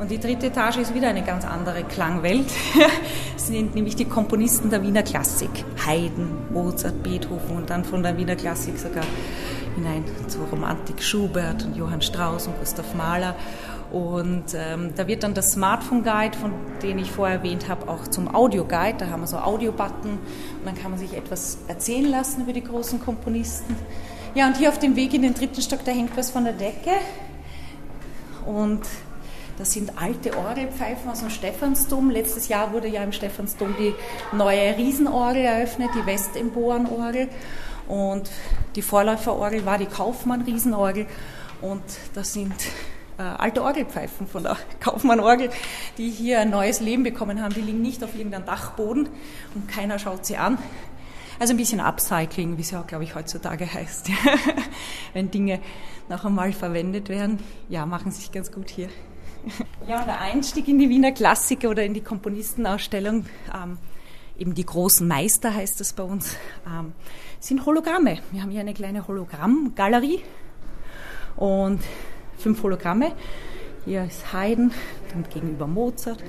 Und 0.00 0.10
die 0.10 0.18
dritte 0.18 0.46
Etage 0.46 0.78
ist 0.78 0.94
wieder 0.94 1.08
eine 1.08 1.22
ganz 1.22 1.44
andere 1.44 1.84
Klangwelt. 1.84 2.46
Es 3.36 3.48
sind 3.48 3.74
nämlich 3.74 3.96
die 3.96 4.06
Komponisten 4.06 4.70
der 4.70 4.82
Wiener 4.82 5.02
Klassik. 5.02 5.50
Haydn, 5.86 6.52
Mozart, 6.52 7.02
Beethoven 7.02 7.56
und 7.56 7.68
dann 7.68 7.84
von 7.84 8.02
der 8.02 8.16
Wiener 8.16 8.36
Klassik 8.36 8.78
sogar 8.78 9.04
hinein 9.76 10.04
zur 10.28 10.46
Romantik 10.46 11.02
Schubert 11.02 11.64
und 11.64 11.76
Johann 11.76 12.00
Strauss 12.00 12.46
und 12.46 12.58
Gustav 12.58 12.94
Mahler. 12.94 13.34
Und 13.92 14.54
ähm, 14.54 14.92
da 14.96 15.06
wird 15.06 15.22
dann 15.22 15.34
das 15.34 15.52
Smartphone 15.52 16.02
Guide, 16.02 16.36
von 16.38 16.52
dem 16.82 16.98
ich 16.98 17.10
vorher 17.10 17.38
erwähnt 17.38 17.68
habe, 17.68 17.88
auch 17.88 18.06
zum 18.08 18.34
Audio 18.34 18.64
Guide. 18.64 18.98
Da 18.98 19.08
haben 19.08 19.20
wir 19.20 19.26
so 19.26 19.36
Audio-Button 19.36 20.12
und 20.12 20.64
dann 20.64 20.76
kann 20.76 20.92
man 20.92 21.00
sich 21.00 21.14
etwas 21.14 21.58
erzählen 21.68 22.10
lassen 22.10 22.42
über 22.42 22.54
die 22.54 22.64
großen 22.64 23.00
Komponisten. 23.00 23.76
Ja, 24.34 24.46
und 24.46 24.56
hier 24.56 24.70
auf 24.70 24.78
dem 24.78 24.96
Weg 24.96 25.12
in 25.12 25.22
den 25.22 25.34
dritten 25.34 25.60
Stock, 25.60 25.84
da 25.84 25.92
hängt 25.92 26.16
was 26.16 26.30
von 26.30 26.44
der 26.44 26.54
Decke. 26.54 26.92
Und 28.46 28.80
das 29.60 29.72
sind 29.72 29.92
alte 30.00 30.38
Orgelpfeifen 30.38 31.10
aus 31.10 31.20
dem 31.20 31.28
Stephansdom. 31.28 32.08
Letztes 32.08 32.48
Jahr 32.48 32.72
wurde 32.72 32.88
ja 32.88 33.04
im 33.04 33.12
Stephansdom 33.12 33.74
die 33.78 33.94
neue 34.34 34.74
Riesenorgel 34.74 35.42
eröffnet, 35.42 35.90
die 35.94 36.06
Westemborenorgel. 36.06 37.28
Und 37.86 38.30
die 38.74 38.80
Vorläuferorgel 38.80 39.66
war 39.66 39.76
die 39.76 39.84
Kaufmann-Riesenorgel. 39.84 41.06
Und 41.60 41.82
das 42.14 42.32
sind 42.32 42.54
äh, 43.18 43.22
alte 43.22 43.62
Orgelpfeifen 43.62 44.26
von 44.26 44.44
der 44.44 44.56
Kaufmann-Orgel, 44.80 45.50
die 45.98 46.08
hier 46.08 46.40
ein 46.40 46.48
neues 46.48 46.80
Leben 46.80 47.02
bekommen 47.02 47.42
haben. 47.42 47.52
Die 47.52 47.60
liegen 47.60 47.82
nicht 47.82 48.02
auf 48.02 48.14
irgendeinem 48.14 48.46
Dachboden 48.46 49.10
und 49.54 49.68
keiner 49.68 49.98
schaut 49.98 50.24
sie 50.24 50.38
an. 50.38 50.56
Also 51.38 51.52
ein 51.52 51.58
bisschen 51.58 51.80
Upcycling, 51.80 52.56
wie 52.56 52.62
es 52.62 52.70
ja, 52.70 52.80
glaube 52.80 53.04
ich, 53.04 53.14
heutzutage 53.14 53.70
heißt. 53.70 54.08
Wenn 55.12 55.30
Dinge 55.30 55.60
noch 56.08 56.24
einmal 56.24 56.54
verwendet 56.54 57.10
werden, 57.10 57.40
ja, 57.68 57.84
machen 57.84 58.10
sich 58.10 58.32
ganz 58.32 58.50
gut 58.50 58.70
hier. 58.70 58.88
Ja, 59.88 60.00
und 60.00 60.06
der 60.06 60.20
Einstieg 60.20 60.68
in 60.68 60.78
die 60.78 60.88
Wiener 60.88 61.12
Klassiker 61.12 61.70
oder 61.70 61.84
in 61.84 61.94
die 61.94 62.02
Komponistenausstellung, 62.02 63.26
ähm, 63.54 63.78
eben 64.38 64.54
die 64.54 64.64
großen 64.64 65.06
Meister 65.06 65.54
heißt 65.54 65.80
das 65.80 65.92
bei 65.92 66.02
uns, 66.02 66.36
ähm, 66.66 66.92
sind 67.40 67.64
Hologramme. 67.66 68.18
Wir 68.32 68.42
haben 68.42 68.50
hier 68.50 68.60
eine 68.60 68.74
kleine 68.74 69.06
Hologrammgalerie 69.06 70.20
und 71.36 71.80
fünf 72.38 72.62
Hologramme. 72.62 73.12
Hier 73.84 74.04
ist 74.04 74.32
Haydn, 74.32 74.72
dann 75.12 75.24
gegenüber 75.32 75.66
Mozart, 75.66 76.22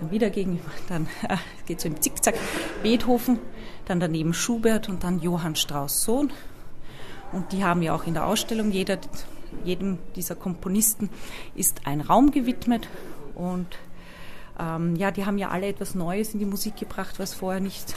dann 0.00 0.10
wieder 0.10 0.30
gegenüber, 0.30 0.70
dann 0.88 1.06
äh, 1.28 1.36
geht 1.66 1.80
so 1.80 1.88
im 1.88 2.00
Zickzack 2.00 2.34
Beethoven, 2.82 3.38
dann 3.86 4.00
daneben 4.00 4.34
Schubert 4.34 4.88
und 4.88 5.04
dann 5.04 5.20
Johann 5.20 5.56
Strauss 5.56 6.02
Sohn. 6.02 6.32
Und 7.32 7.52
die 7.52 7.62
haben 7.62 7.82
ja 7.82 7.94
auch 7.94 8.06
in 8.06 8.14
der 8.14 8.26
Ausstellung, 8.26 8.70
jeder, 8.70 8.98
jedem 9.64 9.98
dieser 10.16 10.34
Komponisten 10.34 11.10
ist 11.54 11.86
ein 11.86 12.00
Raum 12.00 12.30
gewidmet 12.30 12.88
und 13.34 13.78
ähm, 14.58 14.96
ja, 14.96 15.10
die 15.10 15.24
haben 15.24 15.38
ja 15.38 15.48
alle 15.50 15.68
etwas 15.68 15.94
Neues 15.94 16.32
in 16.32 16.40
die 16.40 16.46
Musik 16.46 16.76
gebracht, 16.76 17.18
was 17.18 17.34
vorher 17.34 17.60
nicht, 17.60 17.94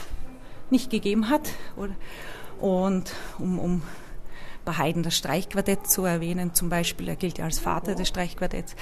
nicht 0.69 0.89
gegeben 0.89 1.29
hat. 1.29 1.49
Oder? 1.75 1.95
Und 2.59 3.13
um, 3.39 3.57
um 3.57 3.81
bei 4.65 4.73
Haydn 4.73 5.03
das 5.03 5.15
Streichquartett 5.17 5.87
zu 5.87 6.05
erwähnen, 6.05 6.53
zum 6.53 6.69
Beispiel, 6.69 7.07
er 7.07 7.15
gilt 7.15 7.37
ja 7.37 7.45
als 7.45 7.59
Vater 7.59 7.95
des 7.95 8.07
Streichquartetts. 8.07 8.75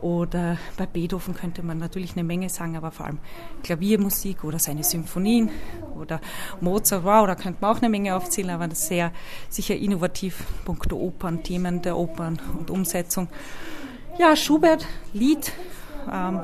Oder 0.00 0.58
bei 0.76 0.86
Beethoven 0.86 1.34
könnte 1.34 1.62
man 1.62 1.78
natürlich 1.78 2.12
eine 2.12 2.24
Menge 2.24 2.48
sagen, 2.48 2.76
aber 2.76 2.90
vor 2.90 3.06
allem 3.06 3.18
Klaviermusik 3.62 4.44
oder 4.44 4.58
seine 4.58 4.84
Symphonien 4.84 5.50
oder 5.98 6.20
Mozart, 6.60 7.04
wow, 7.04 7.26
da 7.26 7.34
könnte 7.34 7.58
man 7.60 7.76
auch 7.76 7.80
eine 7.80 7.88
Menge 7.88 8.16
aufzählen, 8.16 8.50
aber 8.50 8.68
das 8.68 8.80
ist 8.80 8.88
sehr 8.88 9.12
sicher 9.48 9.76
innovativ, 9.76 10.44
punkto 10.64 10.96
Opern, 10.96 11.42
Themen 11.42 11.82
der 11.82 11.96
Opern 11.96 12.40
und 12.58 12.70
Umsetzung. 12.70 13.28
Ja, 14.18 14.34
Schubert, 14.34 14.86
Lied, 15.12 15.52
ähm, 16.10 16.40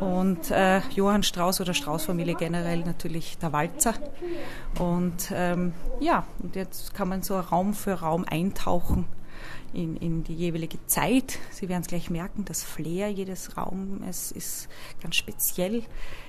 und 0.00 0.50
äh, 0.50 0.80
Johann 0.94 1.22
Strauss 1.22 1.60
oder 1.60 1.74
Strauss-Familie 1.74 2.34
generell 2.34 2.80
natürlich 2.80 3.38
der 3.38 3.52
Walzer. 3.52 3.94
Und 4.78 5.30
ähm, 5.32 5.72
ja, 6.00 6.26
und 6.42 6.56
jetzt 6.56 6.94
kann 6.94 7.08
man 7.08 7.22
so 7.22 7.38
Raum 7.38 7.74
für 7.74 7.94
Raum 7.94 8.24
eintauchen 8.24 9.06
in, 9.72 9.96
in 9.96 10.24
die 10.24 10.34
jeweilige 10.34 10.84
Zeit. 10.86 11.38
Sie 11.50 11.68
werden 11.68 11.82
es 11.82 11.88
gleich 11.88 12.10
merken, 12.10 12.44
das 12.44 12.62
Flair 12.62 13.08
jedes 13.08 13.56
Raumes 13.56 14.32
ist 14.32 14.68
ganz 15.02 15.16
speziell. 15.16 15.82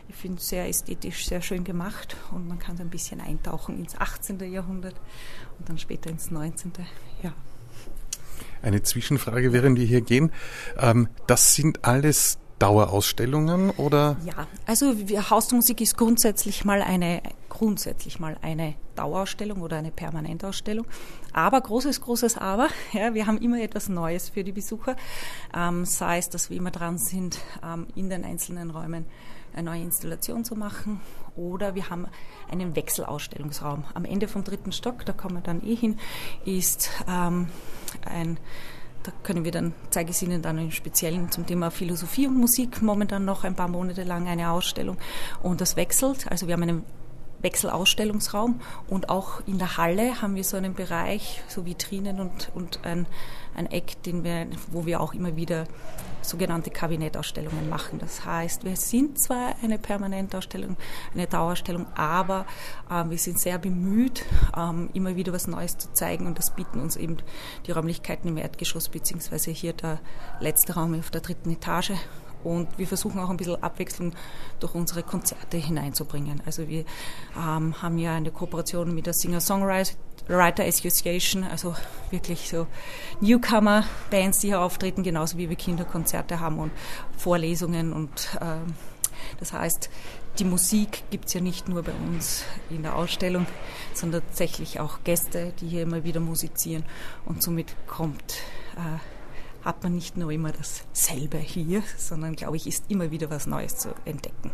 Ich 0.10 0.16
finde 0.16 0.38
es 0.38 0.50
sehr 0.50 0.68
ästhetisch, 0.68 1.26
sehr 1.26 1.42
schön 1.42 1.64
gemacht 1.64 2.18
und 2.32 2.48
man 2.48 2.60
kann 2.60 2.78
so 2.78 2.84
ein 2.84 2.90
bisschen 2.90 3.22
eintauchen 3.22 3.80
ins 3.80 3.98
18. 3.98 4.40
Jahrhundert 4.52 4.96
und 5.58 5.70
dann 5.70 5.78
später 5.78 6.10
ins 6.10 6.30
19. 6.30 6.74
Ja. 7.24 7.34
Eine 8.62 8.84
Zwischenfrage, 8.84 9.54
während 9.54 9.80
wir 9.80 9.86
hier 9.86 10.02
gehen. 10.02 10.32
Ähm, 10.78 11.08
das 11.26 11.56
sind 11.56 11.84
alles 11.84 12.38
Dauerausstellungen 12.62 13.72
oder? 13.72 14.18
Ja, 14.24 14.48
also 14.66 14.94
Hausmusik 15.30 15.82
ist 15.82 15.98
grundsätzlich 15.98 16.64
mal 16.64 16.82
eine 16.82 17.22
grundsätzlich 17.62 18.20
mal 18.20 18.38
eine 18.42 18.74
Dauerausstellung 18.96 19.62
oder 19.62 19.78
eine 19.78 19.92
Permanentausstellung. 19.92 20.88
Aber 21.34 21.62
großes, 21.62 22.02
großes 22.02 22.38
Aber, 22.38 22.70
ja, 22.94 23.14
wir 23.14 23.28
haben 23.28 23.38
immer 23.38 23.62
etwas 23.62 23.90
Neues 23.90 24.30
für 24.30 24.44
die 24.44 24.52
Besucher, 24.52 24.96
ähm, 25.56 25.86
sei 25.86 26.18
es, 26.18 26.30
dass 26.30 26.50
wir 26.50 26.58
immer 26.58 26.72
dran 26.72 26.98
sind, 26.98 27.40
ähm, 27.64 27.88
in 27.94 28.10
den 28.10 28.24
einzelnen 28.24 28.72
Räumen 28.72 29.06
eine 29.54 29.70
neue 29.70 29.84
Installation 29.84 30.44
zu 30.44 30.56
machen 30.56 31.02
oder 31.36 31.76
wir 31.76 31.90
haben 31.90 32.08
einen 32.50 32.76
Wechselausstellungsraum. 32.76 33.84
Am 33.94 34.06
Ende 34.06 34.28
vom 34.28 34.44
dritten 34.44 34.72
Stock, 34.72 35.06
da 35.06 35.14
kommen 35.14 35.36
wir 35.36 35.42
dann 35.42 35.62
eh 35.64 35.76
hin, 35.76 36.00
ist 36.46 36.90
ähm, 37.08 37.48
ein 38.06 38.40
da 39.04 39.12
können 39.24 39.44
wir 39.44 39.52
dann, 39.52 39.74
zeige 39.90 40.12
ich 40.12 40.22
Ihnen 40.22 40.42
dann 40.42 40.58
im 40.58 40.72
Speziellen 40.72 41.32
zum 41.32 41.46
Thema 41.46 41.72
Philosophie 41.72 42.28
und 42.28 42.38
Musik 42.38 42.82
momentan 42.82 43.26
noch 43.26 43.44
ein 43.44 43.56
paar 43.56 43.68
Monate 43.68 44.04
lang 44.04 44.28
eine 44.28 44.52
Ausstellung. 44.52 44.98
Und 45.42 45.62
das 45.62 45.76
wechselt. 45.76 46.30
Also 46.30 46.48
wir 46.48 46.54
haben 46.54 46.64
einen 46.64 46.86
Wechselausstellungsraum. 47.42 48.62
Und 48.88 49.10
auch 49.10 49.42
in 49.48 49.58
der 49.58 49.78
Halle 49.78 50.22
haben 50.22 50.36
wir 50.36 50.44
so 50.44 50.58
einen 50.58 50.74
Bereich, 50.74 51.42
so 51.48 51.66
Vitrinen 51.66 52.20
und, 52.20 52.52
und 52.54 52.80
ein, 52.84 53.06
ein 53.56 53.68
Eck, 53.68 54.02
den 54.04 54.24
wir, 54.24 54.48
wo 54.72 54.86
wir 54.86 55.02
auch 55.02 55.14
immer 55.14 55.36
wieder 55.36 55.66
sogenannte 56.22 56.70
Kabinettausstellungen 56.70 57.70
machen. 57.70 58.00
Das 58.00 58.26
heißt, 58.26 58.64
wir 58.64 58.76
sind 58.76 59.20
zwar 59.20 59.56
eine 59.64 59.78
Permanentausstellung, 59.78 60.78
eine 61.14 61.28
Dauerausstellung, 61.28 61.88
aber 61.96 62.46
äh, 62.90 63.10
wir 63.10 63.18
sind 63.18 63.40
sehr 63.40 63.58
bemüht, 63.58 64.24
ähm, 64.56 64.90
immer 64.94 65.16
wieder 65.16 65.34
was 65.34 65.48
Neues 65.48 65.78
zu 65.78 65.92
zeigen. 65.94 66.28
Und 66.28 66.38
das 66.38 66.52
bieten 66.52 66.80
uns 66.80 66.96
eben 66.96 67.18
die 67.66 67.72
Räumlichkeiten 67.72 68.28
im 68.28 68.38
Erdgeschoss 68.38 68.90
beziehungsweise 68.90 69.52
hier 69.52 69.74
der 69.74 70.00
letzte 70.40 70.74
Raum 70.74 70.98
auf 70.98 71.10
der 71.12 71.22
dritten 71.22 71.52
Etage 71.52 71.94
und 72.44 72.78
wir 72.78 72.88
versuchen 72.88 73.20
auch 73.20 73.30
ein 73.30 73.38
bisschen 73.38 73.62
Abwechslung 73.62 74.14
durch 74.60 74.76
unsere 74.76 75.04
Konzerte 75.04 75.58
hineinzubringen. 75.58 76.42
Also 76.46 76.68
wir 76.68 76.86
ähm, 77.38 77.82
haben 77.82 77.98
ja 77.98 78.16
eine 78.16 78.32
Kooperation 78.32 78.94
mit 78.94 79.06
der 79.06 79.14
Singer-Songwriter 79.14 80.66
Association, 80.66 81.44
also 81.44 81.76
wirklich 82.10 82.50
so 82.50 82.68
Newcomer-Bands, 83.22 84.40
die 84.40 84.48
hier 84.48 84.62
auftreten, 84.62 85.04
genauso 85.04 85.38
wie 85.38 85.50
wir 85.50 85.56
Kinderkonzerte 85.56 86.40
haben 86.40 86.60
und 86.60 86.72
Vorlesungen 87.18 87.94
und 87.94 88.38
ähm, 88.42 88.74
das 89.40 89.54
heißt, 89.54 89.90
die 90.40 90.46
Musik 90.46 91.04
gibt 91.10 91.26
es 91.26 91.34
ja 91.34 91.42
nicht 91.42 91.68
nur 91.68 91.84
bei 91.84 91.92
uns 91.92 92.44
in 92.70 92.84
der 92.84 92.96
Ausstellung, 92.96 93.46
sondern 93.94 94.22
tatsächlich 94.26 94.80
auch 94.80 95.04
Gäste, 95.04 95.54
die 95.60 95.68
hier 95.68 95.84
immer 95.84 96.04
wieder 96.04 96.20
musizieren 96.20 96.86
und 97.26 97.44
somit 97.44 97.76
kommt 97.88 98.38
äh, 98.76 99.11
hat 99.62 99.84
man 99.84 99.96
nicht 99.96 100.18
nur 100.18 100.32
immer 100.32 100.52
dasselbe 100.52 101.38
hier, 101.38 101.84
sondern 101.98 102.36
glaube 102.36 102.58
ich, 102.58 102.68
ist 102.68 102.86
immer 102.90 103.12
wieder 103.12 103.30
was 103.30 103.48
Neues 103.48 103.78
zu 103.78 103.94
entdecken. 104.06 104.52